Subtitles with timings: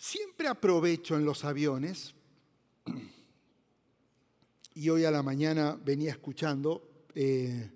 [0.00, 2.14] Siempre aprovecho en los aviones,
[4.74, 7.70] y hoy a la mañana venía escuchando, eh,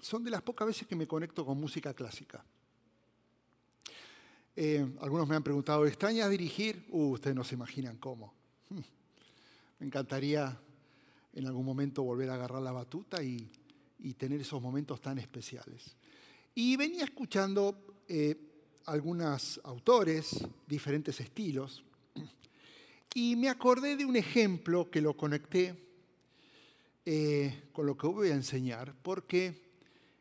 [0.00, 2.42] son de las pocas veces que me conecto con música clásica.
[4.56, 6.86] Eh, algunos me han preguntado, ¿extrañas dirigir?
[6.88, 8.32] Uh, ustedes no se imaginan cómo.
[9.78, 10.58] Me encantaría
[11.34, 13.46] en algún momento volver a agarrar la batuta y,
[14.16, 15.96] tener esos momentos tan especiales.
[16.54, 18.45] Y venía escuchando eh,
[18.86, 21.84] algunos autores, diferentes estilos,
[23.14, 25.74] y me acordé de un ejemplo que lo conecté
[27.04, 29.70] eh, con lo que voy a enseñar, porque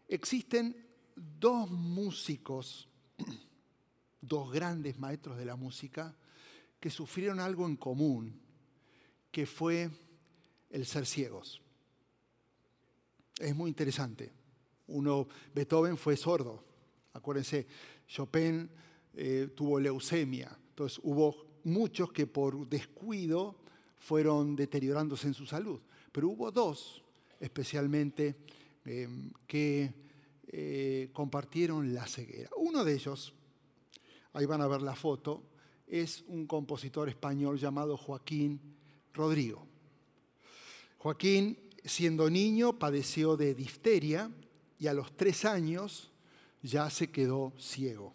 [0.07, 0.75] existen
[1.15, 2.87] dos músicos,
[4.21, 6.15] dos grandes maestros de la música,
[6.79, 8.39] que sufrieron algo en común,
[9.31, 9.89] que fue
[10.69, 11.61] el ser ciegos.
[13.39, 14.31] Es muy interesante.
[14.87, 16.63] Uno, Beethoven fue sordo.
[17.13, 17.67] Acuérdense,
[18.07, 18.69] Chopin
[19.13, 20.57] eh, tuvo leucemia.
[20.69, 23.55] Entonces hubo muchos que por descuido
[23.97, 25.79] fueron deteriorándose en su salud.
[26.11, 27.01] Pero hubo dos
[27.39, 28.35] especialmente
[28.85, 29.93] em, que
[30.47, 32.49] eh, compartieron la ceguera.
[32.57, 33.33] Uno de ellos,
[34.33, 35.43] ahí van a ver la foto,
[35.87, 38.59] es un compositor español llamado Joaquín
[39.13, 39.67] Rodrigo.
[40.97, 44.31] Joaquín, siendo niño, padeció de difteria
[44.79, 46.11] y a los tres años
[46.65, 48.13] ya se quedó ciego.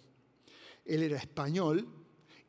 [0.84, 1.86] Él era español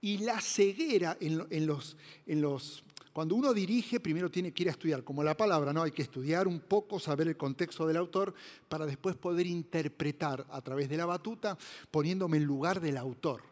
[0.01, 2.83] y la ceguera en, los.
[3.13, 5.83] Cuando uno dirige, primero tiene que ir a estudiar, como la palabra, ¿no?
[5.83, 8.33] Hay que estudiar un poco, saber el contexto del autor,
[8.67, 11.57] para después poder interpretar a través de la batuta,
[11.91, 13.43] poniéndome en lugar del autor.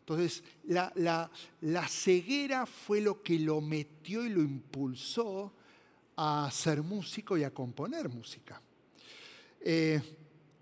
[0.00, 0.92] Entonces, la,
[1.60, 5.52] la ceguera fue lo que lo metió y lo impulsó
[6.16, 8.60] a ser músico y a componer música.
[9.60, 10.00] Eh,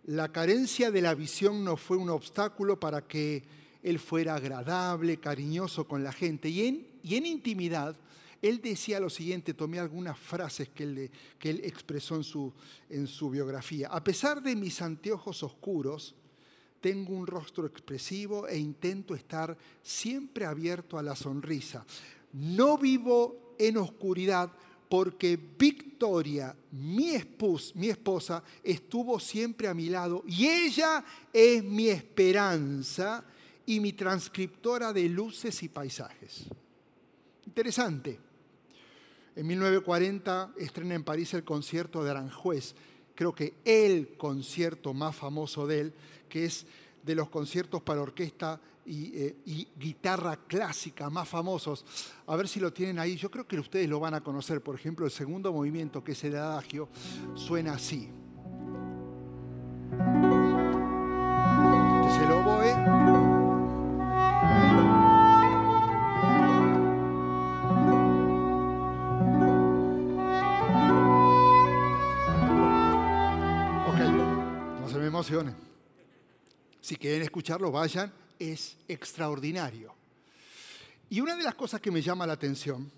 [0.04, 3.44] la carencia de la visión no fue un obstáculo para que
[3.82, 6.48] él fuera agradable, cariñoso con la gente.
[6.48, 6.66] Y
[7.14, 7.96] en, intimidad,
[8.40, 11.10] él decía lo siguiente, tomé algunas frases que él,
[11.64, 12.20] expresó
[12.88, 13.88] en su biografía.
[13.88, 16.14] A pesar de mis anteojos oscuros,
[16.80, 21.86] tengo un rostro expresivo e intento estar siempre abierto a la sonrisa.
[22.32, 24.50] No vivo en oscuridad
[24.92, 33.24] porque Victoria, mi, esposa, estuvo siempre a mi lado y ella es mi esperanza
[33.64, 36.44] y mi transcriptora de luces y paisajes.
[37.46, 38.20] Interesante.
[39.34, 42.74] En 1940 estrena en París el concierto de Aranjuez,
[43.14, 45.94] creo que el concierto más famoso de él,
[46.28, 46.66] que es
[47.02, 51.84] de los conciertos para orquesta eh, y, guitarra clásica más famosos.
[52.26, 53.16] A ver si lo tienen ahí.
[53.16, 54.60] Yo creo que ustedes lo van a conocer.
[54.60, 56.88] Por ejemplo, el segundo movimiento, que es el adagio,
[57.34, 58.10] suena así.
[62.00, 62.72] Este es el oboe.
[73.86, 73.98] Ok,
[74.80, 75.54] no se me emocionen.
[76.80, 78.12] Si quieren escucharlo, vayan
[78.50, 79.94] es extraordinario.
[81.08, 82.90] Y una de las cosas que me llama la atención,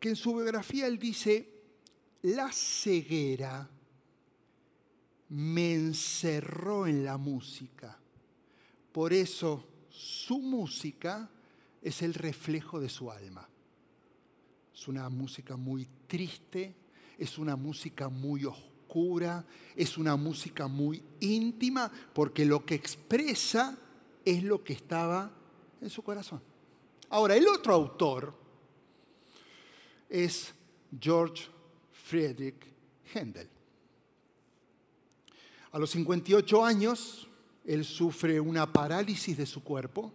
[0.00, 1.48] que en su biografía él dice,
[2.22, 3.68] la ceguera
[5.28, 7.98] me encerró en la música.
[8.92, 11.28] Por eso su música
[11.80, 13.48] es el reflejo de su alma.
[14.74, 16.74] Es una música muy triste,
[17.18, 18.71] es una música muy oscura
[19.74, 23.78] es una música muy íntima, porque lo que expresa
[24.24, 25.30] es lo que estaba
[25.80, 26.40] en su corazón.
[27.08, 28.34] Ahora, el otro autor
[30.08, 30.54] es
[31.00, 31.44] George
[31.92, 32.66] Friedrich
[33.14, 33.48] Händel.
[35.72, 37.28] A los 58 años,
[37.64, 40.12] él sufre una parálisis de su cuerpo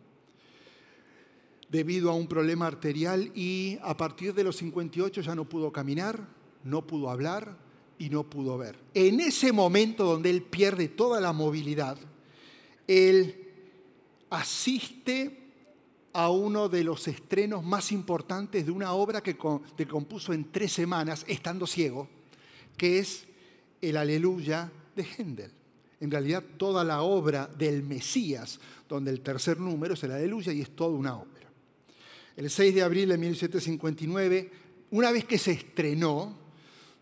[1.69, 6.27] debido a un problema arterial y a partir de los 58 ya no pudo caminar,
[6.63, 7.57] no pudo hablar,
[7.99, 8.77] y no pudo ver.
[8.93, 11.97] En ese momento donde él pierde toda la movilidad,
[12.87, 13.47] él
[14.29, 15.47] asiste
[16.13, 21.23] a uno de los estrenos más importantes de una obra que, compuso en tres semanas,
[21.27, 22.09] estando ciego,
[22.75, 23.25] que es
[23.81, 25.51] el Aleluya de Händel.
[25.99, 30.61] En realidad toda la obra del Mesías, donde el tercer número es el Aleluya y
[30.61, 31.49] es toda una ópera.
[32.35, 34.51] El 6 de abril de 1759,
[34.91, 36.46] una vez que se estrenó,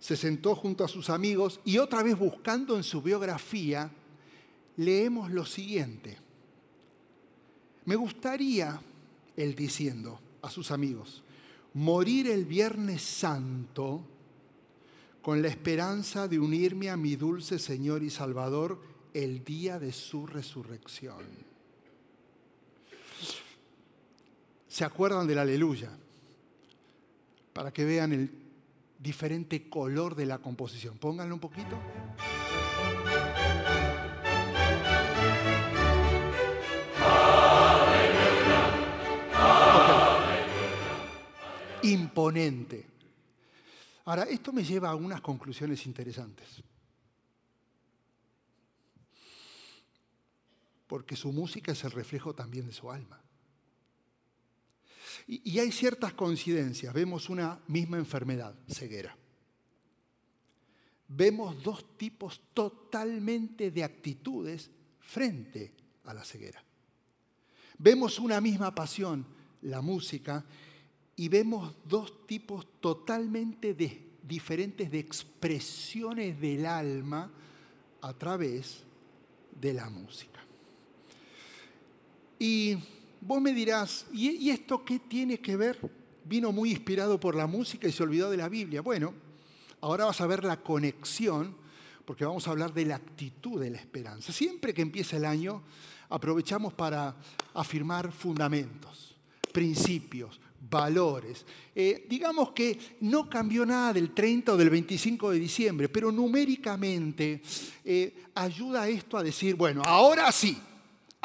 [0.06, 3.90] se sentó junto a sus amigos y otra vez buscando en su biografía,
[4.78, 6.16] leemos lo siguiente.
[7.86, 8.80] Me gustaría,
[9.36, 11.24] él diciendo a sus amigos,
[11.74, 14.04] morir el Viernes Santo
[15.24, 18.80] con la esperanza de unirme a mi dulce Señor y Salvador
[19.12, 21.26] el día de su resurrección.
[24.68, 25.90] se acuerdan del aleluya,
[27.54, 28.45] para que vean el
[29.06, 30.98] diferente color de la composición.
[30.98, 31.78] Pónganlo un poquito.
[41.84, 42.88] Imponente.
[44.06, 46.64] Ahora, esto me lleva a unas conclusiones interesantes.
[50.88, 53.25] Porque su música es el reflejo también de su alma.
[55.28, 56.94] Y, hay ciertas coincidencias.
[56.94, 59.16] Vemos una misma enfermedad, ceguera.
[61.08, 64.70] Vemos dos tipos totalmente de actitudes
[65.00, 65.74] frente
[66.06, 66.64] a la ceguera.
[67.78, 69.26] Vemos una misma pasión,
[69.64, 70.44] la música,
[71.16, 73.76] y vemos dos tipos totalmente
[74.24, 77.32] diferentes de expresiones del alma
[78.02, 78.84] a través
[79.60, 80.44] de la música.
[82.40, 82.78] Y
[83.26, 85.80] Vos me dirás, ¿y, esto qué tiene que ver?
[86.26, 88.82] Vino muy inspirado por la música y se olvidó de la Biblia.
[88.82, 89.16] Bueno,
[89.82, 91.56] ahora vas a ver la conexión,
[92.06, 94.32] porque vamos a hablar de la actitud de la esperanza.
[94.32, 95.64] Siempre que empieza el año,
[96.10, 97.16] aprovechamos para
[97.56, 99.16] afirmar fundamentos,
[99.52, 100.40] principios,
[100.70, 101.48] valores.
[101.74, 107.42] Eh, digamos que no cambió nada del 30 o del 25 de diciembre, pero numéricamente
[107.84, 110.56] eh, ayuda esto a decir, bueno, ahora sí,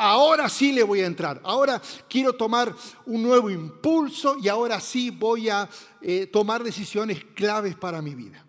[0.00, 2.74] ahora sí le voy a entrar, ahora quiero tomar
[3.04, 5.68] un nuevo impulso y ahora sí voy a
[6.00, 8.44] eh, tomar decisiones claves para mi vida.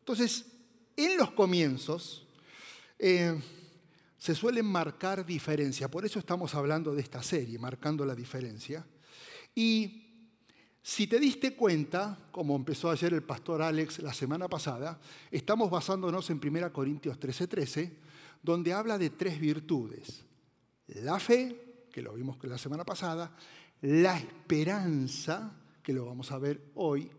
[0.00, 0.44] Entonces,
[0.94, 2.26] en los comienzos
[2.98, 3.40] eh,
[4.18, 8.86] se suelen marcar diferencias, por eso estamos hablando de esta serie, marcando la diferencia.
[9.54, 10.02] Y
[10.82, 15.00] si te diste cuenta, como empezó ayer el pastor Alex la semana pasada,
[15.30, 17.92] estamos basándonos en 1 Corintios 13:13,
[18.42, 20.25] donde habla de tres virtudes
[20.88, 23.34] la fe, que lo vimos la semana pasada,
[23.82, 25.52] la esperanza,
[25.82, 27.10] que lo vamos a ver hoy,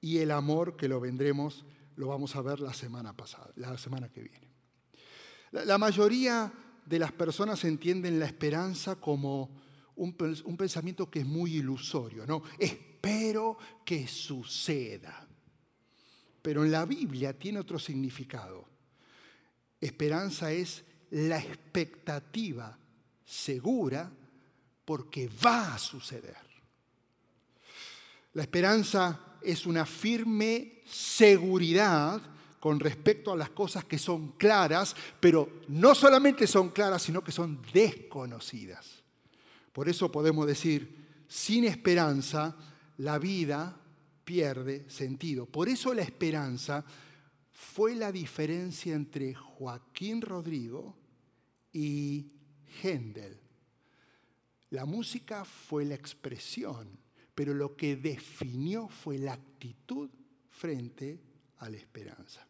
[0.00, 1.64] y el amor, que lo vendremos,
[1.96, 4.48] lo vamos a ver la semana pasada, la semana que viene.
[5.52, 6.52] La, mayoría
[6.86, 9.50] de las personas entienden la esperanza como
[9.96, 12.42] un, un pensamiento que es muy ilusorio, ¿no?
[12.58, 15.26] Espero que suceda.
[16.40, 18.66] Pero en la Biblia tiene otro significado.
[19.80, 22.79] Esperanza es la expectativa
[23.30, 24.10] segura
[24.84, 26.36] porque va a suceder.
[28.32, 32.20] La esperanza es una firme seguridad
[32.58, 37.30] con respecto a las cosas que son claras, pero no solamente son claras, sino que
[37.30, 39.02] son desconocidas.
[39.72, 42.56] Por eso podemos decir, sin esperanza
[42.98, 43.80] la vida
[44.24, 45.46] pierde sentido.
[45.46, 46.84] Por eso la esperanza
[47.52, 50.96] fue la diferencia entre Joaquín Rodrigo
[51.72, 52.39] y
[52.82, 53.38] Händel.
[54.70, 56.88] La música fue la expresión,
[57.34, 60.10] pero lo que definió fue la actitud
[60.50, 61.20] frente
[61.58, 62.46] a la esperanza.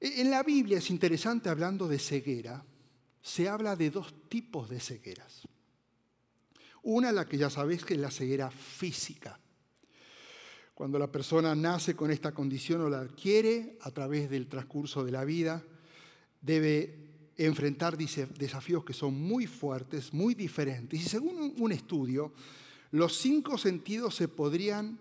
[0.00, 2.64] E, en la Biblia es interesante hablando de ceguera,
[3.22, 5.42] se habla de dos tipos de cegueras.
[6.82, 9.38] Una, la que ya sabéis que es la ceguera física.
[10.74, 15.12] Cuando la persona nace con esta condición o la adquiere a través del transcurso de
[15.12, 15.64] la vida,
[16.42, 17.03] debe
[17.36, 21.00] enfrentar desafíos que son muy fuertes, muy diferentes.
[21.00, 22.32] Y según un estudio,
[22.92, 24.98] los cinco sentidos se podrían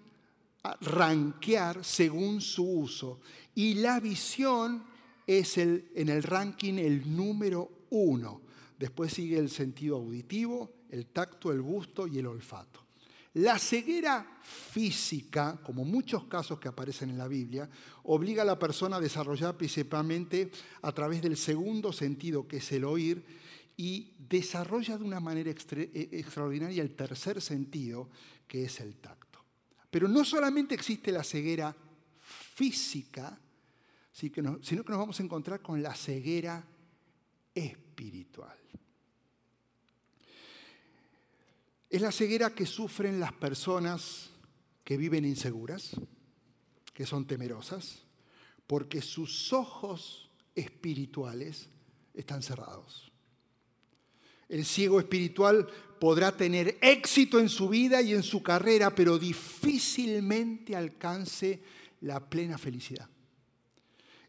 [0.82, 3.20] rankear según su uso.
[3.56, 4.84] Y la visión
[5.28, 8.42] es el, en el ranking el número uno.
[8.80, 12.83] Después sigue el sentido auditivo, el tacto, el gusto y el olfato.
[13.34, 17.68] La ceguera física, como muchos casos que aparecen en la Biblia,
[18.04, 20.52] obliga a la persona a desarrollar principalmente
[20.84, 23.25] a través del segundo sentido, que es el oír,
[23.75, 28.10] y desarrolla de una manera e, extraordinaria el tercer sentido,
[28.48, 29.44] que es el tacto.
[29.90, 31.75] Pero no solamente existe la ceguera
[32.22, 33.40] física,
[34.12, 34.42] sino que
[34.92, 36.63] nos vamos a encontrar con la ceguera
[37.56, 38.58] espiritual.
[41.94, 44.32] Es la ceguera que sufren las personas
[44.84, 45.92] que viven inseguras,
[46.92, 48.02] que son temerosas,
[48.66, 51.70] porque sus ojos espirituales
[52.16, 53.12] están cerrados.
[54.50, 55.68] El ciego espiritual
[56.00, 61.62] podrá tener éxito en su vida y en su carrera, pero difícilmente alcance
[62.02, 63.08] la plena felicidad.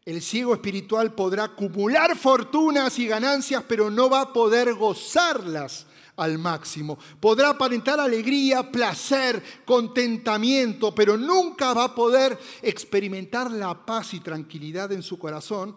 [0.05, 6.37] El ciego espiritual podrá acumular fortunas y ganancias, pero no va a poder gozarlas al
[6.37, 6.97] máximo.
[7.19, 14.91] Podrá aparentar alegría, placer, contentamiento, pero nunca va a poder experimentar la paz y tranquilidad
[14.91, 15.75] en su corazón.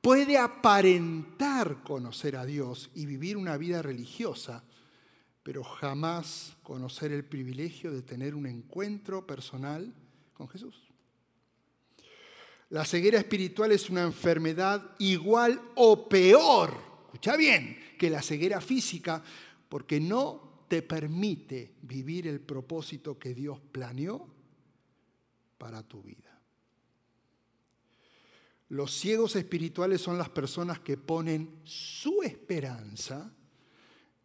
[0.00, 4.64] Puede aparentar conocer a Dios y vivir una vida religiosa,
[5.42, 9.92] pero jamás conocer el privilegio de tener un encuentro personal
[10.32, 10.90] con Jesús.
[12.70, 16.72] La ceguera espiritual es una enfermedad igual o peor,
[17.06, 19.24] escucha bien, que la ceguera física,
[19.70, 24.28] porque no te permite vivir el propósito que Dios planeó
[25.56, 26.38] para tu vida.
[28.70, 33.32] Los ciegos espirituales son las personas que ponen su esperanza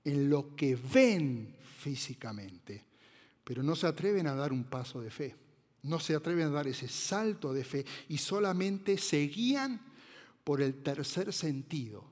[0.04, 2.84] en lo que ven físicamente,
[3.44, 5.36] pero no se atreven a dar un paso de fe,
[5.84, 9.80] no se atreven a dar ese salto de fe y solamente se guían
[10.44, 12.04] por el tercer sentido,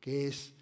[0.00, 0.54] que es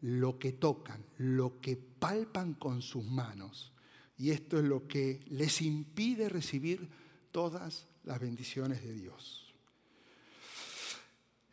[0.00, 3.72] lo que tocan, lo que palpan con sus manos.
[4.16, 6.88] Y esto es lo que les impide recibir
[7.30, 9.54] todas las bendiciones de Dios.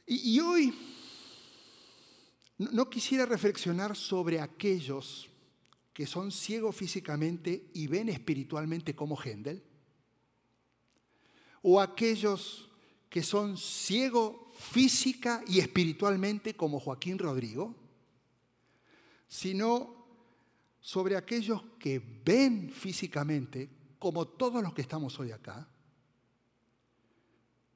[0.07, 0.73] Y, hoy
[2.59, 5.27] no quisiera reflexionar sobre aquellos
[5.93, 9.63] que son ciegos físicamente y ven espiritualmente como Hendel,
[11.63, 12.69] o aquellos
[13.09, 17.75] que son ciegos física y espiritualmente como Joaquín Rodrigo,
[19.27, 20.05] sino
[20.79, 25.67] sobre aquellos que ven físicamente como todos los que estamos hoy acá,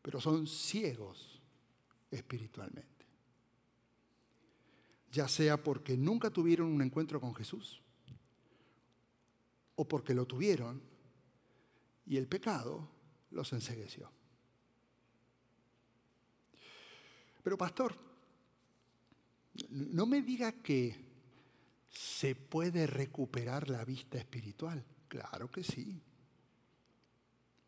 [0.01, 1.41] pero son ciegos
[2.11, 3.05] espiritualmente.
[5.11, 7.81] Ya sea porque nunca tuvieron un encuentro con Jesús,
[9.75, 10.81] o porque lo tuvieron
[12.05, 12.87] y el pecado
[13.31, 14.11] los ensegueció.
[17.41, 17.95] Pero pastor,
[19.69, 21.08] no me diga que
[21.89, 24.83] se puede recuperar la vista espiritual.
[25.07, 26.01] Claro que sí.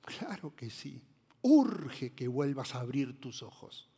[0.02, 1.02] Claro que sí.
[1.42, 3.90] Urge que vuelvas a abrir tus ojos.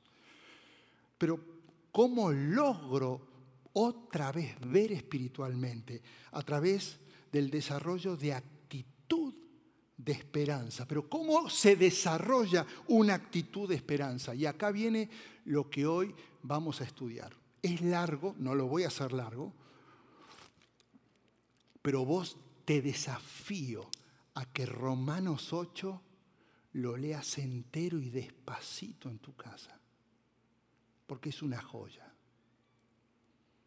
[1.18, 1.40] Pero
[1.92, 3.28] ¿cómo logro
[3.74, 6.02] otra vez ver espiritualmente?
[6.32, 7.00] A través
[7.32, 9.34] del desarrollo de actitud
[9.98, 10.88] de esperanza.
[10.88, 14.34] Pero ¿cómo se desarrolla una actitud de esperanza?
[14.36, 15.10] Y acá viene
[15.46, 17.34] lo que hoy vamos a estudiar.
[17.62, 19.54] Es largo, no lo voy a hacer largo,
[21.84, 23.88] pero vos te desafío
[24.36, 26.02] a que Romanos 8
[26.74, 29.78] lo leas entero y despacito en tu casa,
[31.06, 32.10] porque es una joya,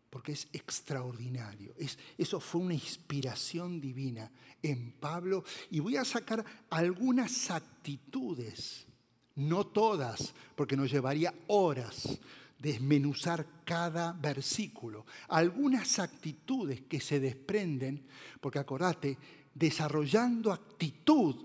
[0.08, 1.74] porque es extraordinario.
[1.76, 4.32] Es, eso fue una inspiración divina
[4.62, 8.86] en Pablo y voy a sacar algunas actitudes,
[9.34, 12.18] no todas, porque nos llevaría horas
[12.58, 18.06] desmenuzar cada versículo, algunas actitudes que se desprenden,
[18.40, 19.18] porque acordate,
[19.54, 21.36] desarrollando actitud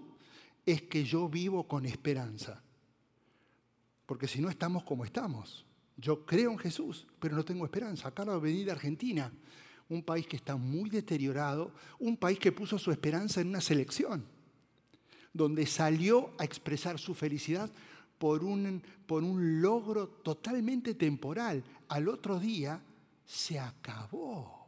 [0.65, 2.61] es que yo vivo con esperanza.
[4.05, 5.65] Porque si no estamos como estamos.
[5.97, 8.07] Yo creo en Jesús, pero no tengo esperanza.
[8.07, 9.31] Acabo de venir Argentina,
[9.89, 14.25] un país que está muy deteriorado, un país que puso su esperanza en una selección,
[15.33, 17.69] donde salió a expresar su felicidad
[18.21, 21.63] por un, por un logro totalmente temporal.
[21.87, 22.79] Al otro día
[23.25, 24.67] se acabó.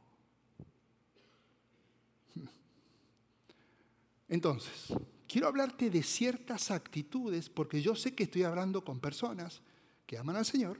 [4.27, 4.91] Entonces,
[5.27, 9.61] quiero hablarte de ciertas actitudes porque yo sé que estoy hablando con personas
[10.07, 10.79] que aman al Señor,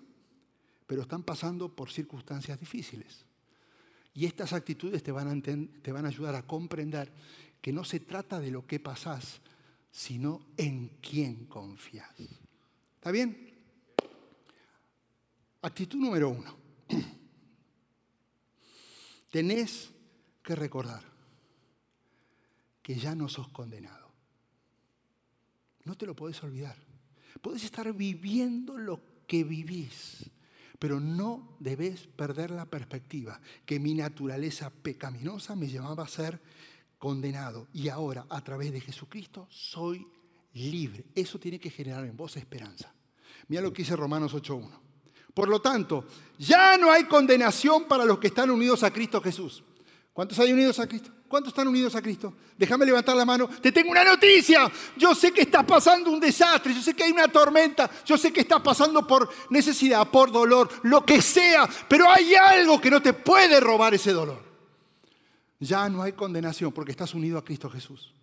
[0.88, 3.24] pero están pasando por circunstancias difíciles.
[4.16, 7.12] Y estas actitudes te van, a te van a ayudar a comprender
[7.62, 9.42] que no se trata de lo que pasás,
[9.92, 12.10] sino en quién confías.
[13.04, 13.54] ¿Está bien?
[15.62, 16.56] Actitud número uno.
[19.30, 19.92] Tenés
[20.42, 21.04] que recordar
[22.82, 24.10] que ya no sos condenado.
[25.84, 26.78] No te lo podés olvidar.
[27.42, 30.32] Puedes estar viviendo lo que vivís,
[30.80, 36.40] pero no debes perder la perspectiva que mi naturaleza pecaminosa me llevaba a ser
[37.00, 40.08] condenado y ahora a través de Jesucristo soy
[40.54, 41.06] libre.
[41.16, 42.94] Eso tiene que generar en vos esperanza.
[43.48, 44.70] Mira lo que dice Romanos 8.1.
[45.34, 46.06] Por lo tanto,
[46.38, 49.64] ya no hay condenación para los que están unidos a Cristo Jesús.
[50.14, 51.10] ¿Cuántos hay unidos a Cristo?
[51.28, 52.36] ¿Cuántos están unidos a Cristo?
[52.56, 53.48] Déjame levantar la mano.
[53.48, 54.72] Te tengo una noticia.
[54.96, 56.76] Yo sé que estás pasando un desastre.
[56.76, 57.90] Yo sé que hay una tormenta.
[58.06, 61.68] Yo sé que estás pasando por necesidad, por dolor, lo que sea.
[61.90, 64.44] Pero hay algo que no te puede robar ese dolor.
[65.60, 68.14] Ya no hay condenación porque estás unido a Cristo Jesús.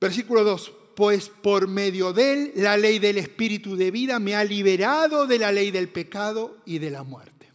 [0.00, 0.72] Versículo 2.
[0.96, 5.38] Pues por medio de él la ley del Espíritu de vida me ha liberado de
[5.38, 7.48] la ley del pecado y de la muerte.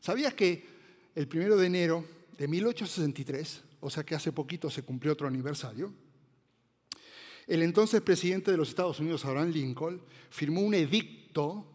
[0.00, 0.66] ¿Sabías que
[1.14, 2.04] el primero de enero
[2.36, 5.92] de 1863, o sea que hace poquito se cumplió otro aniversario,
[7.46, 11.66] el entonces presidente de los Estados Unidos, Abraham Lincoln, firmó un edicto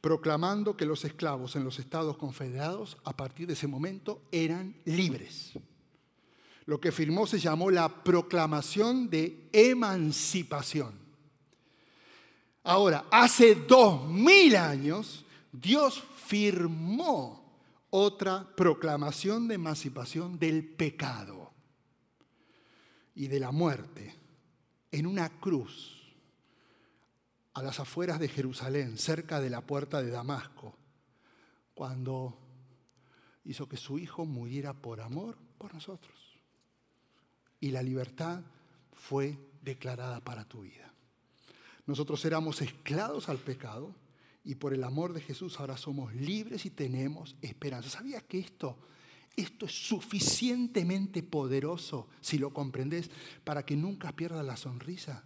[0.00, 5.52] proclamando que los esclavos en los estados confederados a partir de ese momento eran libres.
[6.68, 10.92] Lo que firmó se llamó la proclamación de emancipación.
[12.62, 17.58] Ahora, hace dos mil años, Dios firmó
[17.88, 21.54] otra proclamación de emancipación del pecado
[23.14, 24.14] y de la muerte
[24.90, 26.14] en una cruz
[27.54, 30.76] a las afueras de Jerusalén, cerca de la puerta de Damasco,
[31.72, 32.38] cuando
[33.46, 36.27] hizo que su hijo muriera por amor por nosotros.
[37.60, 38.40] Y la libertad
[38.92, 40.92] fue declarada para tu vida.
[41.86, 43.94] Nosotros éramos esclavos al pecado
[44.44, 47.90] y por el amor de Jesús ahora somos libres y tenemos esperanza.
[47.90, 48.78] ¿Sabías que esto,
[49.36, 53.10] esto es suficientemente poderoso, si lo comprendes,
[53.44, 55.24] para que nunca pierdas la sonrisa?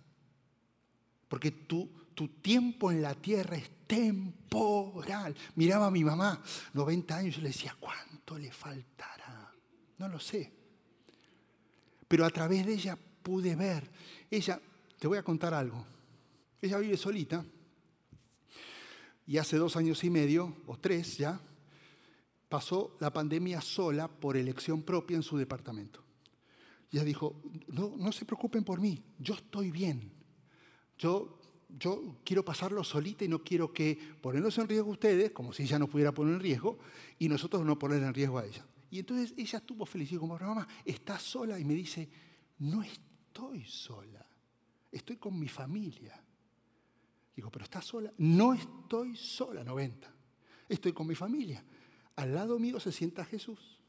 [1.29, 5.35] Porque tú tu tiempo en la tierra es temporal.
[5.57, 9.53] Miraba a mi mamá, 90 años, y le decía, ¿cuánto le faltará?
[9.99, 10.53] No lo sé.
[12.13, 13.91] Pero a través de ella pude ver.
[14.31, 14.61] Ella,
[14.99, 15.83] te voy a contar algo.
[16.61, 17.43] Ella vive solita
[19.27, 21.41] y hace dos años y medio, o tres ya,
[22.51, 26.05] pasó la pandemia sola por elección propia en su departamento.
[26.93, 30.13] Ella dijo, no, no se preocupen por mí, yo estoy bien.
[30.99, 31.39] Yo
[31.79, 35.79] yo quiero pasarlo solita y no quiero que ponernos en riesgo ustedes, como si ella
[35.79, 36.79] no pudiera poner en riesgo,
[37.19, 38.67] y nosotros no poner en riesgo a ella.
[38.93, 41.59] Y entonces ella estuvo feliz y como, mamá, ¿estás sola?
[41.59, 42.07] Y me dice,
[42.59, 44.23] no estoy sola,
[44.91, 46.23] estoy con mi familia.
[47.35, 48.13] Digo, ¿pero estás sola?
[48.19, 50.15] No estoy sola, 90.
[50.69, 51.65] Estoy con mi familia.
[52.17, 53.81] Al lado mío se sienta Jesús,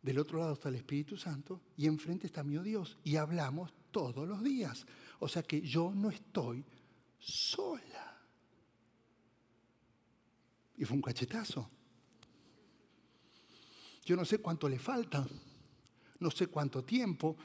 [0.00, 2.96] del otro lado está el Espíritu Santo y enfrente está mi Dios.
[3.02, 4.86] Y hablamos todos los días.
[5.18, 6.64] O sea que yo no estoy
[7.18, 8.22] sola.
[10.76, 11.68] Y fue un cachetazo.
[14.04, 15.26] Yo no sé cuánto le falta,
[16.20, 17.36] no sé cuánto tiempo,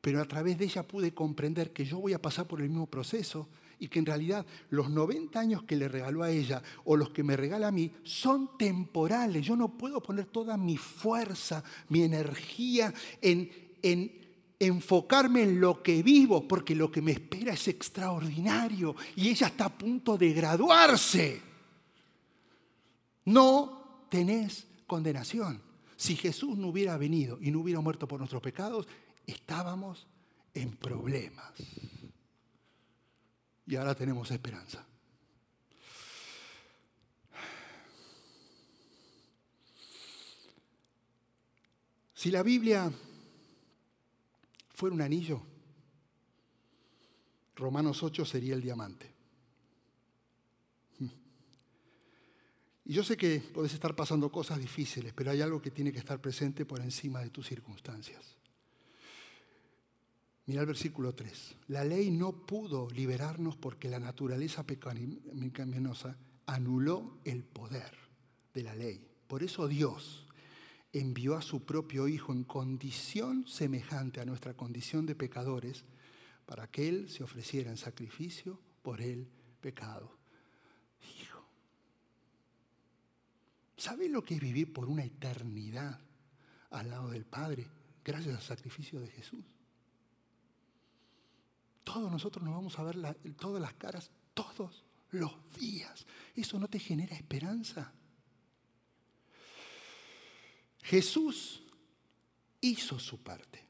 [0.00, 2.86] pero a través de ella pude comprender que yo voy a pasar por el mismo
[2.86, 7.10] proceso y que en realidad los 90 años que le regaló a ella o los
[7.10, 9.44] que me regala a mí son temporales.
[9.44, 13.50] Yo no puedo poner toda mi fuerza, mi energía en,
[13.82, 14.26] en
[14.58, 19.66] enfocarme en lo que vivo, porque lo que me espera es extraordinario y ella está
[19.66, 21.42] a punto de graduarse.
[23.26, 25.65] No tenés condenación.
[25.96, 28.86] Si Jesús no hubiera venido y no hubiera muerto por nuestros pecados,
[29.26, 30.06] estábamos
[30.54, 31.52] en problemas.
[33.66, 34.86] Y ahora tenemos esperanza.
[42.14, 42.90] Si la Biblia
[44.70, 45.42] fuera un anillo,
[47.56, 49.15] Romanos 8 sería el diamante.
[52.88, 55.98] Y yo sé que puedes estar pasando cosas difíciles, pero hay algo que tiene que
[55.98, 58.36] estar presente por encima de tus circunstancias.
[60.46, 61.56] Mira el versículo 3.
[61.66, 67.90] La ley no pudo liberarnos porque la naturaleza pecaminosa anuló el poder
[68.54, 69.04] de la ley.
[69.26, 70.24] Por eso Dios,
[70.92, 75.84] envió a su propio Hijo en condición semejante a nuestra condición de pecadores,
[76.46, 79.26] para que Él se ofreciera en sacrificio por el
[79.60, 80.16] pecado.
[83.86, 86.00] ¿Sabe lo que es vivir por una eternidad
[86.70, 87.68] al lado del Padre
[88.04, 89.44] gracias al sacrificio de Jesús?
[91.84, 92.96] Todos nosotros nos vamos a ver
[93.36, 96.04] todas las caras todos los días.
[96.34, 97.92] ¿Eso no te genera esperanza?
[100.82, 101.62] Jesús
[102.60, 103.64] hizo su parte.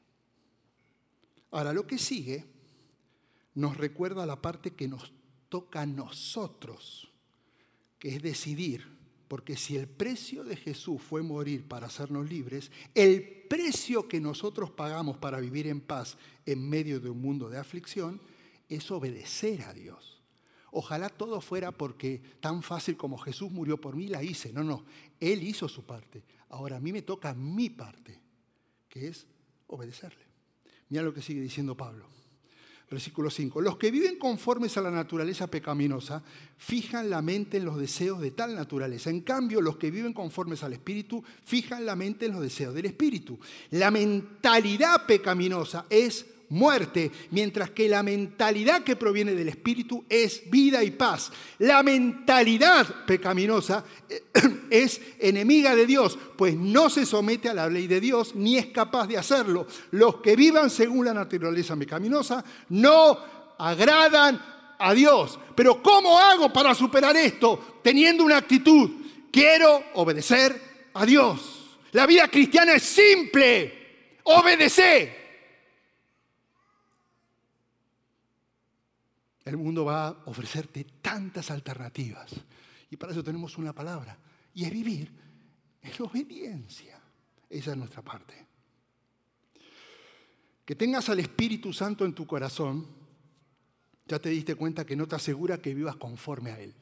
[1.51, 2.43] Ahora, lo que sigue
[3.53, 5.13] nos recuerda la parte que nos
[5.47, 7.11] toca a nosotros,
[7.99, 8.96] que es decidir,
[9.27, 14.71] porque si el precio de Jesús fue morir para hacernos libres, el precio que nosotros
[14.71, 18.21] pagamos para vivir en paz en medio de un mundo de aflicción
[18.69, 20.21] es obedecer a Dios.
[20.71, 24.51] Ojalá todo fuera porque tan fácil como Jesús murió por mí la hice.
[24.53, 24.85] No, no,
[25.19, 26.23] Él hizo su parte.
[26.49, 28.19] Ahora a mí me toca mi parte,
[28.89, 29.25] que es
[29.67, 30.25] obedecerle.
[30.89, 32.16] Mira lo que sigue diciendo Pablo.
[32.89, 33.59] Versículo 5.
[33.59, 36.23] Los que viven conformes a la naturaleza pecaminosa
[36.57, 39.09] fijan la mente en los deseos de tal naturaleza.
[39.09, 42.85] En cambio, los que viven conformes al Espíritu fijan la mente en los deseos del
[42.85, 43.37] Espíritu.
[43.71, 50.83] La mentalidad pecaminosa es muerte, mientras que la mentalidad que proviene del Espíritu es vida
[50.83, 51.31] y paz.
[51.59, 54.23] La mentalidad pecaminosa eh,
[54.69, 58.67] es enemiga de Dios, pues no se somete a la ley de Dios ni es
[58.67, 59.67] capaz de hacerlo.
[59.91, 63.17] Los que vivan según la naturaleza pecaminosa no
[63.57, 64.41] agradan
[64.79, 65.39] a Dios.
[65.55, 67.79] Pero ¿cómo hago para superar esto?
[67.83, 68.89] Teniendo una actitud,
[69.31, 71.77] quiero obedecer a Dios.
[71.91, 75.16] La vida cristiana es simple, obedece.
[79.47, 82.31] El mundo va a ofrecerte tantas alternativas.
[82.91, 84.17] Y para eso tenemos una palabra.
[84.53, 85.09] Y es vivir
[85.81, 86.99] en obediencia.
[87.49, 88.45] Esa es nuestra parte.
[90.65, 92.85] Que tengas al Espíritu Santo en tu corazón,
[94.05, 96.73] ya te diste cuenta que no te asegura que vivas conforme a Él.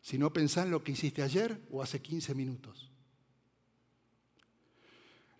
[0.00, 2.90] Si no pensás en lo que hiciste ayer o hace 15 minutos.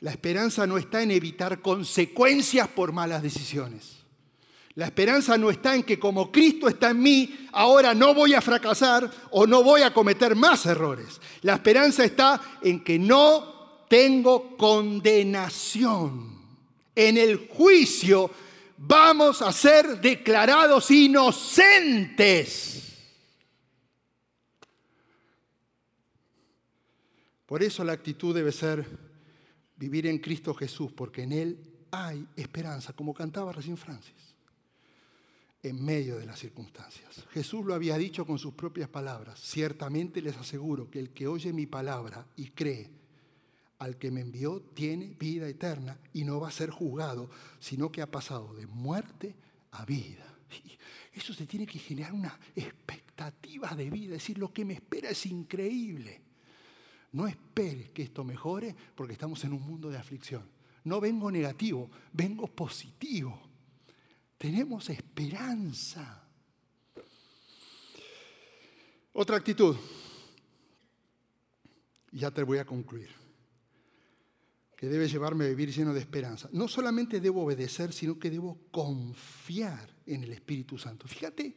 [0.01, 4.04] La esperanza no está en evitar consecuencias por malas decisiones.
[4.77, 8.41] La esperanza no está en que como Cristo está en mí, ahora no voy a
[8.41, 11.21] fracasar o no voy a cometer más errores.
[11.43, 16.35] La esperanza está en que no tengo condenación.
[16.93, 18.33] En el juicio
[18.77, 22.73] vamos a ser declarados inocentes.
[27.47, 28.85] Por eso la actitud debe ser
[29.77, 31.61] vivir en Cristo Jesús, porque en Él
[31.93, 34.34] hay esperanza, como cantaba recién Francis
[35.64, 37.24] en medio de las circunstancias.
[37.31, 39.40] Jesús lo había dicho con sus propias palabras.
[39.40, 42.90] Ciertamente les aseguro que el que oye mi palabra y cree
[43.79, 48.03] al que me envió tiene vida eterna y no va a ser juzgado, sino que
[48.03, 49.35] ha pasado de muerte
[49.72, 50.37] a vida.
[51.14, 55.09] eso se tiene que generar una expectativa de vida, es decir, lo que me espera
[55.09, 56.20] es increíble.
[57.12, 60.42] No esperes que esto mejore porque estamos en un mundo de aflicción.
[60.85, 63.44] No vengo negativo, vengo positivo
[64.38, 66.23] tenemos esperanza.
[69.12, 69.77] Otra actitud,
[72.12, 73.11] y ya te voy a concluir,
[74.77, 76.49] que debe llevarme a vivir lleno de esperanza.
[76.53, 81.07] No solamente debo obedecer, sino que debo confiar en el Espíritu Santo.
[81.07, 81.55] Fíjate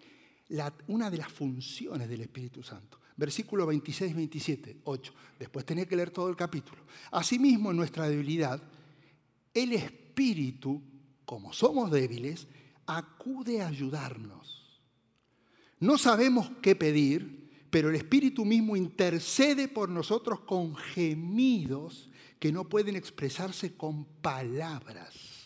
[0.87, 2.99] una de las funciones del Espíritu Santo.
[3.17, 5.13] Versículo 26, 27, 8.
[5.39, 6.83] Después tenés que leer todo el capítulo.
[7.11, 8.61] Asimismo, en nuestra debilidad,
[9.51, 10.81] el Espíritu,
[11.25, 12.47] como somos débiles,
[12.87, 14.81] acude a ayudarnos.
[15.79, 22.67] No sabemos qué pedir, pero el Espíritu mismo intercede por nosotros con gemidos que no
[22.67, 25.37] pueden expresarse con palabras.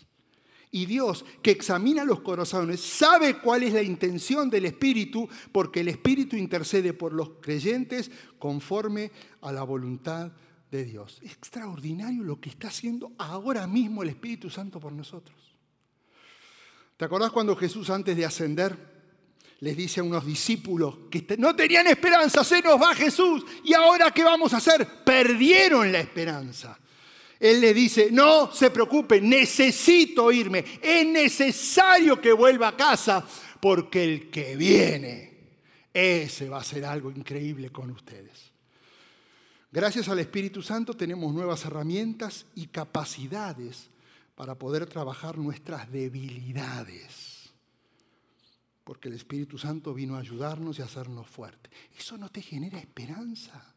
[0.73, 5.89] Y Dios, que examina los corazones, sabe cuál es la intención del Espíritu, porque el
[5.89, 10.31] Espíritu intercede por los creyentes conforme a la voluntad
[10.71, 11.19] de Dios.
[11.21, 15.50] Es extraordinario lo que está haciendo ahora mismo el Espíritu Santo por nosotros.
[17.01, 18.77] ¿Te acordás cuando Jesús antes de ascender
[19.61, 24.11] les dice a unos discípulos que no tenían esperanza, se nos va Jesús y ahora
[24.11, 24.87] qué vamos a hacer?
[25.03, 26.77] Perdieron la esperanza.
[27.39, 33.25] Él le dice, no se preocupen, necesito irme, es necesario que vuelva a casa
[33.59, 35.39] porque el que viene,
[35.91, 38.51] ese va a ser algo increíble con ustedes.
[39.71, 43.89] Gracias al Espíritu Santo tenemos nuevas herramientas y capacidades
[44.35, 47.51] para poder trabajar nuestras debilidades.
[48.83, 51.71] Porque el Espíritu Santo vino a ayudarnos y a hacernos fuertes.
[51.97, 53.73] Eso no te genera esperanza.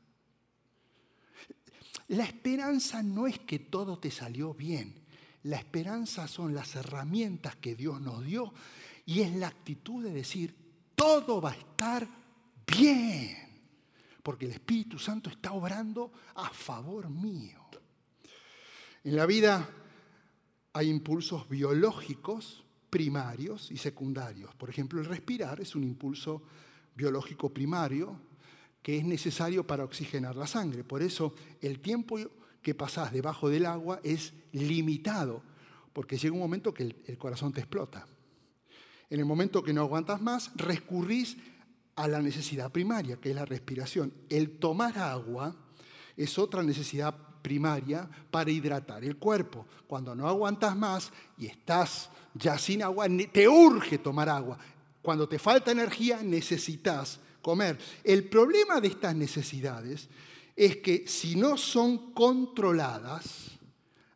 [2.08, 5.04] La esperanza no es que todo te salió bien.
[5.44, 8.52] La esperanza son las herramientas que Dios nos dio
[9.06, 10.54] y es la actitud de decir,
[10.94, 12.08] todo va a estar
[12.66, 13.36] bien.
[14.22, 17.60] Porque el Espíritu Santo está obrando a favor mío.
[19.04, 19.68] En la vida
[20.74, 24.54] hay impulsos biológicos primarios y secundarios.
[24.56, 26.42] Por ejemplo, el respirar es un impulso
[26.94, 28.20] biológico primario
[28.82, 30.84] que es necesario para oxigenar la sangre.
[30.84, 32.18] Por eso el tiempo
[32.60, 35.42] que pasás debajo del agua es limitado,
[35.92, 38.06] porque llega un momento que el, corazón te explota.
[39.08, 41.36] En el momento que no aguantas más, recurrís
[41.94, 44.12] a la necesidad primaria, que es la respiración.
[44.28, 45.54] El tomar agua
[46.16, 49.66] es otra necesidad primaria para hidratar el cuerpo.
[49.86, 54.58] Cuando no aguantas más y estás ya sin agua, te urge tomar agua.
[55.02, 57.78] Cuando te falta energía, necesitas comer.
[58.02, 60.08] El problema de estas necesidades
[60.56, 63.50] es que si no son controladas,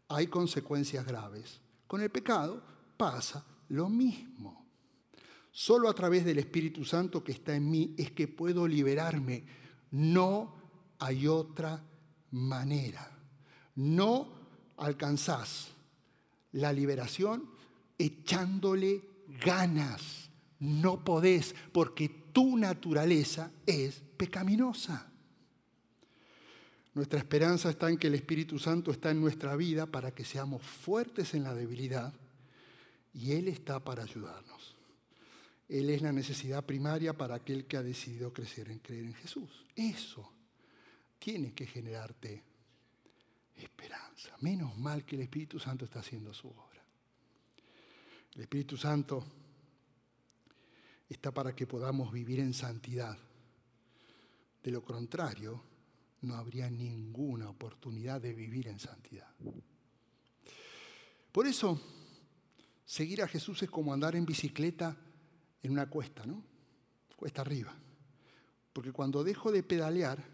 [0.09, 1.61] hay consecuencias graves.
[1.87, 2.63] Con el pecado
[2.97, 4.67] pasa lo mismo.
[5.53, 9.45] Solo a través del Espíritu Santo que está en mí es que puedo liberarme.
[9.91, 10.55] No
[10.99, 11.85] hay otra
[12.31, 13.18] manera.
[13.79, 14.27] No
[14.77, 15.69] alcanzás
[16.51, 17.49] la liberación
[17.97, 19.05] echándole
[19.45, 20.31] ganas.
[20.59, 25.07] No podés porque tu naturaleza es pecaminosa.
[26.95, 30.63] Nuestra esperanza está en que el Espíritu Santo está en nuestra vida para que seamos
[30.63, 32.13] fuertes en la debilidad
[33.15, 34.75] y Él está para ayudarnos.
[35.69, 39.65] Él es la necesidad primaria para aquel que ha decidido crecer en creer en Jesús.
[39.77, 40.33] Eso
[41.21, 42.48] tiene que generarte
[43.59, 44.37] esperanza.
[44.41, 46.85] Menos mal que el Espíritu Santo está haciendo su obra.
[48.35, 49.25] El Espíritu Santo
[51.09, 53.19] está para que podamos vivir en santidad.
[54.63, 55.63] De lo contrario,
[56.23, 59.29] no habría ninguna oportunidad de vivir en santidad.
[61.33, 61.81] Por eso,
[62.85, 64.97] seguir a Jesús es como andar en bicicleta
[65.63, 66.43] en una cuesta, ¿no?
[67.17, 67.75] Cuesta arriba.
[68.73, 70.25] Porque cuando dejo de pedalear,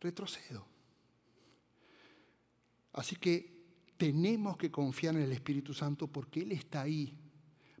[0.00, 0.71] retrocedo.
[2.92, 3.52] Así que
[3.96, 7.16] tenemos que confiar en el Espíritu Santo porque Él está ahí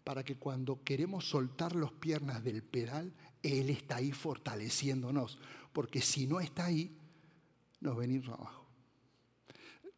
[0.04, 5.38] para que cuando queremos soltar las piernas del pedal, Él está ahí fortaleciéndonos.
[5.72, 6.96] Porque si no está ahí,
[7.80, 8.66] nos venimos abajo.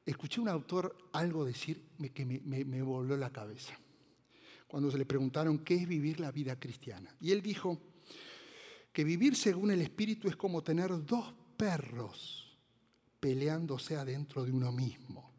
[0.05, 3.79] Escuché un autor algo decir que me, me voló la cabeza
[4.74, 7.14] cuando se le preguntaron qué es vivir la vida cristiana.
[7.20, 7.81] Y él dijo
[8.92, 12.43] que vivir según el Espíritu es como tener dos perros
[13.25, 15.33] peleándose adentro de uno mismo.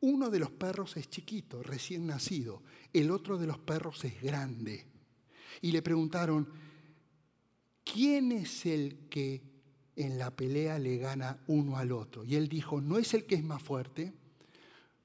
[0.00, 4.86] Uno de los perros es chiquito, recién nacido, el otro de los perros es grande.
[5.60, 6.48] Y le preguntaron,
[7.84, 9.42] ¿quién es el que
[9.94, 12.24] en la pelea le gana uno al otro?
[12.24, 14.14] Y él dijo, no es el que es más fuerte,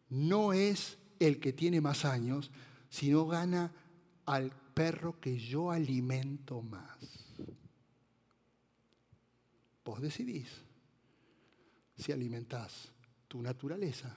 [0.08, 2.52] no es el que tiene más años,
[2.90, 3.74] sino gana
[4.26, 6.98] al perro que yo alimento más.
[9.84, 10.64] Vos decidís
[11.98, 12.92] si alimentás
[13.28, 14.16] tu naturaleza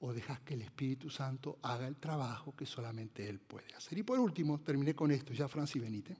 [0.00, 3.98] o dejas que el Espíritu Santo haga el trabajo que solamente Él puede hacer.
[3.98, 6.18] Y por último, terminé con esto, ya Francis Benítez.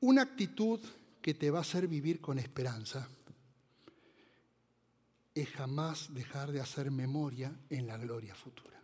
[0.00, 0.80] Una actitud
[1.20, 3.08] que te va a hacer vivir con esperanza
[5.34, 8.80] es jamás dejar de hacer memoria en la gloria futura.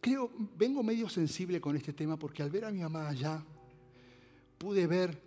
[0.00, 3.44] Creo, vengo medio sensible con este tema porque al ver a mi mamá allá,
[4.58, 5.22] pude ver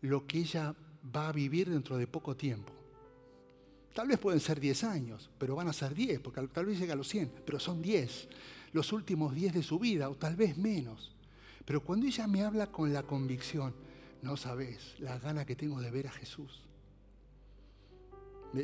[0.00, 0.74] lo que ella
[1.14, 2.72] va a vivir dentro de poco tiempo.
[3.94, 6.94] Tal vez pueden ser 10 años, pero van a ser 10, porque tal vez llega
[6.94, 8.28] a los 100, pero son 10,
[8.72, 11.14] los últimos 10 de su vida, o tal vez menos.
[11.64, 13.74] Pero cuando ella me habla con la convicción,
[14.22, 16.62] no sabes la gana que tengo de ver a Jesús.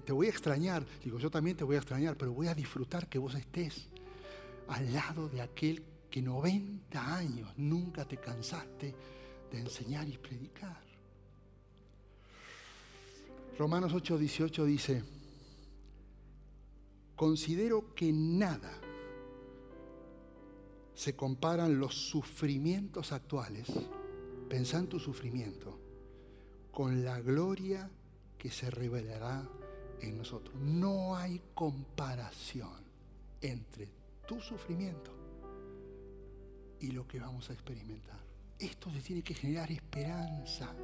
[0.04, 3.08] Te voy a extrañar, digo, yo también te voy a extrañar, pero voy a disfrutar
[3.08, 3.88] que vos estés
[4.68, 8.94] al lado de aquel que 90 años nunca te cansaste
[9.50, 10.87] de enseñar y predicar.
[13.58, 15.02] Romanos 8:18 dice,
[17.16, 18.80] considero que nada
[20.94, 23.66] se comparan los sufrimientos actuales,
[24.48, 25.76] pensá en tu sufrimiento,
[26.70, 27.90] con la gloria
[28.38, 29.48] que se revelará
[30.02, 30.54] en nosotros.
[30.60, 32.84] No hay comparación
[33.40, 33.88] entre
[34.24, 35.10] tu sufrimiento
[36.78, 38.20] y lo que vamos a experimentar.
[38.56, 40.76] Esto te tiene que generar esperanza.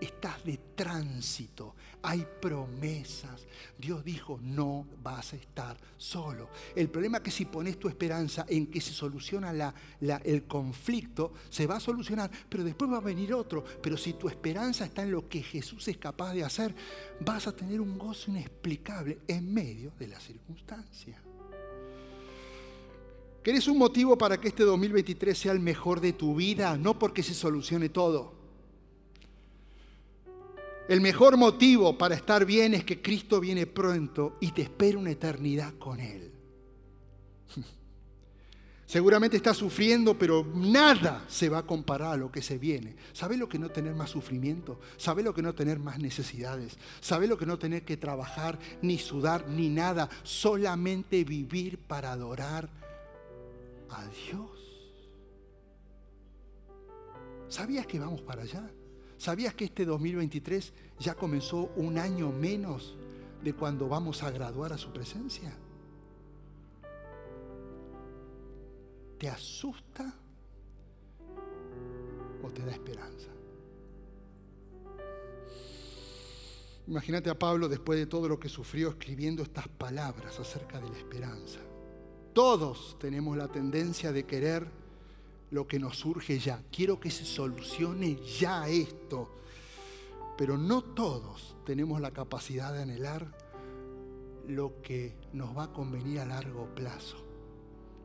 [0.00, 3.46] Estás de tránsito, hay promesas.
[3.78, 6.50] Dios dijo, no vas a estar solo.
[6.74, 11.66] El problema es que si pones tu esperanza en que se soluciona el conflicto, se
[11.66, 13.64] va a solucionar, pero después va a venir otro.
[13.82, 16.74] Pero si tu esperanza está en lo que Jesús es capaz de hacer,
[17.20, 21.22] vas a tener un gozo inexplicable en medio de la circunstancia.
[23.42, 26.76] ¿Querés un motivo para que este 2023 sea el mejor de tu vida?
[26.76, 28.45] No porque se solucione todo.
[30.88, 35.10] El mejor motivo para estar bien es que Cristo viene pronto y te espera una
[35.10, 36.30] eternidad con Él.
[38.86, 42.94] Seguramente estás sufriendo, pero nada se va a comparar a lo que se viene.
[43.12, 44.78] ¿Sabes lo que no tener más sufrimiento?
[44.96, 46.78] ¿Sabes lo que no tener más necesidades?
[47.00, 50.08] ¿Sabes lo que no tener que trabajar, ni sudar, ni nada?
[50.22, 52.68] Solamente vivir para adorar
[53.90, 54.50] a Dios.
[57.48, 58.70] ¿Sabías que vamos para allá?
[59.26, 62.94] ¿Sabías que este 2023 ya comenzó un año menos
[63.42, 65.52] de cuando vamos a graduar a su presencia?
[69.18, 70.14] ¿Te asusta
[72.40, 73.26] o te da esperanza?
[76.86, 80.98] Imagínate a Pablo después de todo lo que sufrió escribiendo estas palabras acerca de la
[80.98, 81.58] esperanza.
[82.32, 84.70] Todos tenemos la tendencia de querer
[85.50, 86.62] lo que nos surge ya.
[86.70, 89.30] Quiero que se solucione ya esto.
[90.36, 93.26] Pero no todos tenemos la capacidad de anhelar
[94.46, 97.16] lo que nos va a convenir a largo plazo.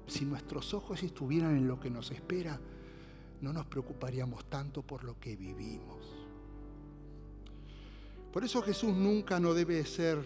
[0.07, 2.59] Si nuestros ojos estuvieran en lo que nos espera,
[3.41, 5.97] no nos preocuparíamos tanto por lo que vivimos.
[8.31, 10.23] Por eso Jesús nunca no debe ser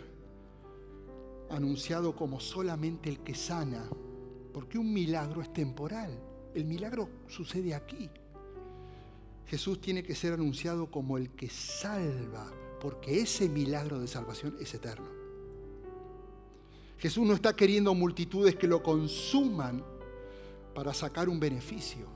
[1.50, 3.84] anunciado como solamente el que sana,
[4.54, 6.20] porque un milagro es temporal,
[6.56, 8.10] El milagro sucede aquí.
[9.48, 14.74] Jesús tiene que ser anunciado como el que salva, porque ese milagro de salvación es
[14.74, 15.08] eterno.
[16.98, 19.84] Jesús no está queriendo multitudes que lo consuman
[20.74, 22.08] para sacar un beneficio.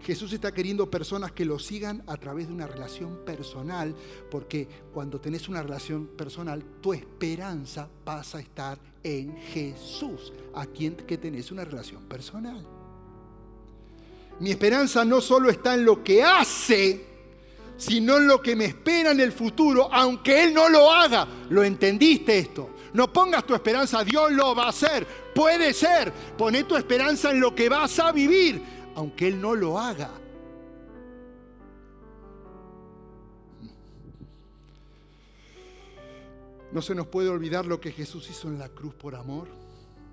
[0.00, 3.96] Jesús está queriendo personas que lo sigan a través de una relación personal,
[4.30, 10.94] porque cuando tenés una relación personal, tu esperanza pasa a estar en Jesús, a quien
[10.94, 12.77] que tenés una relación personal.
[14.40, 17.04] Mi esperanza no solo está en lo que hace,
[17.76, 21.26] sino en lo que me espera en el futuro, aunque Él no lo haga.
[21.48, 22.70] ¿Lo entendiste esto?
[22.92, 25.06] No pongas tu esperanza, Dios lo va a hacer.
[25.34, 26.12] Puede ser.
[26.36, 28.62] Poné tu esperanza en lo que vas a vivir,
[28.94, 30.10] aunque Él no lo haga.
[36.70, 39.57] No se nos puede olvidar lo que Jesús hizo en la cruz por amor.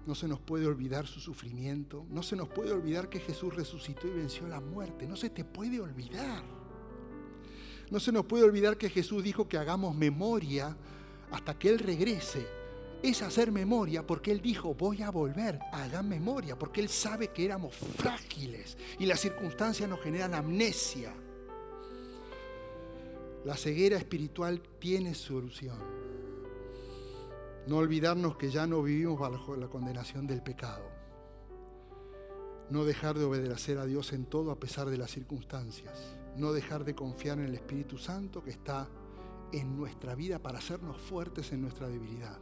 [0.05, 2.05] No se nos puede olvidar su sufrimiento.
[2.09, 5.07] No se nos puede olvidar que Jesús resucitó y venció la muerte.
[5.07, 6.43] No se te puede olvidar.
[7.89, 10.75] No se nos puede olvidar que Jesús dijo que hagamos memoria
[11.31, 12.45] hasta que Él regrese.
[13.01, 17.45] Es hacer memoria porque Él dijo, voy a volver, hagan memoria, porque Él sabe que
[17.45, 21.13] éramos frágiles y las circunstancias nos generan amnesia.
[23.43, 25.77] La ceguera espiritual tiene solución.
[27.67, 30.83] No olvidarnos que ya no vivimos bajo la condenación del pecado.
[32.69, 36.15] No dejar de obedecer a Dios en todo a pesar de las circunstancias.
[36.37, 38.87] No dejar de confiar en el Espíritu Santo que está
[39.51, 42.37] en nuestra vida para hacernos fuertes en nuestra debilidad.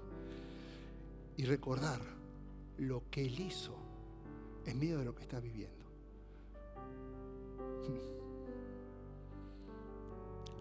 [1.38, 2.01] Y recordar
[2.77, 3.75] lo que Él hizo
[4.65, 5.86] en medio de lo que está viviendo.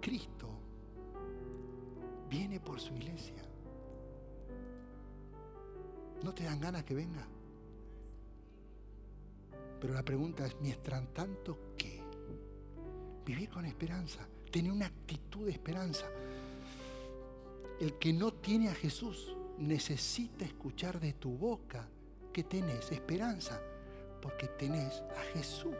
[0.01, 0.49] Cristo
[2.29, 3.52] viene por su iglesia.
[6.23, 7.27] ¿No te dan ganas que venga?
[9.81, 12.01] Pero la pregunta es, mientras tanto, ¿qué?
[13.27, 16.07] Vivir con esperanza, tener una actitud de esperanza.
[17.81, 21.89] El que no tiene a Jesús necesita escuchar de tu boca
[22.33, 23.61] que tenés esperanza,
[24.21, 25.75] porque tenés a Jesús.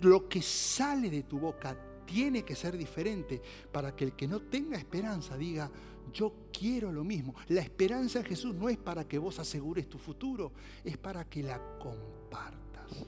[0.00, 4.40] Lo que sale de tu boca tiene que ser diferente para que el que no
[4.40, 5.70] tenga esperanza diga,
[6.12, 7.34] yo quiero lo mismo.
[7.48, 10.52] La esperanza en Jesús no es para que vos asegures tu futuro,
[10.84, 13.06] es para que la compartas.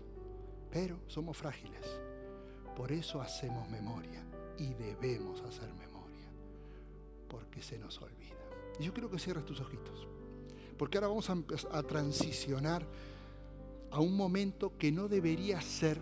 [0.71, 1.87] Pero somos frágiles.
[2.77, 4.25] Por eso hacemos memoria
[4.59, 6.27] y debemos hacer memoria,
[7.29, 8.37] porque se nos olvida.
[8.81, 10.07] Y yo quiero que cierres tus ojitos,
[10.79, 11.37] porque ahora vamos a,
[11.73, 12.87] a transicionar
[13.91, 16.01] a un momento que no debería ser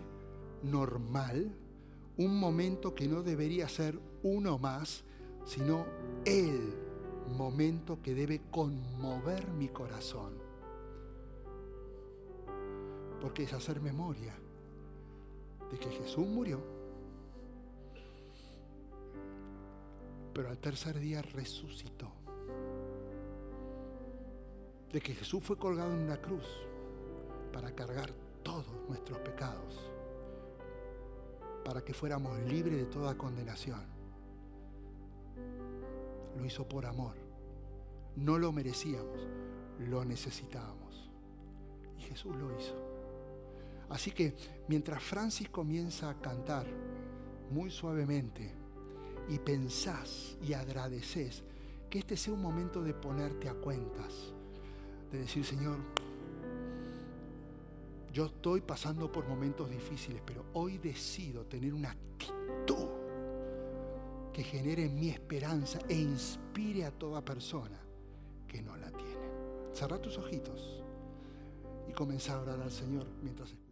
[0.63, 1.53] normal,
[2.17, 5.03] un momento que no debería ser uno más,
[5.45, 5.85] sino
[6.23, 6.80] el
[7.31, 10.33] momento que debe conmover mi corazón.
[13.19, 14.33] Porque es hacer memoria
[15.71, 16.59] de que Jesús murió,
[20.33, 22.11] pero al tercer día resucitó.
[24.91, 26.45] De que Jesús fue colgado en una cruz
[27.53, 28.11] para cargar
[28.43, 29.91] todos nuestros pecados,
[31.63, 34.00] para que fuéramos libres de toda condenación.
[36.41, 37.13] Lo hizo por amor.
[38.15, 39.27] No lo merecíamos,
[39.77, 41.11] lo necesitábamos.
[41.99, 42.73] Y Jesús lo hizo.
[43.89, 44.33] Así que
[44.67, 46.65] mientras Francis comienza a cantar
[47.51, 48.55] muy suavemente
[49.29, 51.43] y pensás y agradeces,
[51.91, 54.33] que este sea un momento de ponerte a cuentas,
[55.11, 55.77] de decir, Señor,
[58.11, 63.00] yo estoy pasando por momentos difíciles, pero hoy decido tener una actitud
[64.33, 67.79] que genere mi esperanza e inspire a toda persona
[68.47, 69.11] que no la tiene.
[69.73, 70.83] Cerra tus ojitos
[71.87, 73.71] y comienza a orar al Señor mientras escuchas.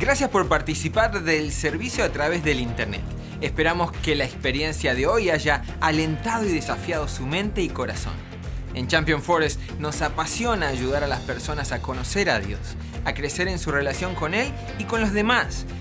[0.00, 3.02] Gracias por participar del servicio a través del Internet.
[3.40, 8.14] Esperamos que la experiencia de hoy haya alentado y desafiado su mente y corazón.
[8.74, 13.48] En Champion Forest nos apasiona ayudar a las personas a conocer a Dios, a crecer
[13.48, 15.64] en su relación con Él y con los demás,